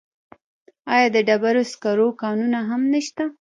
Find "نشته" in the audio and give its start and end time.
2.93-3.23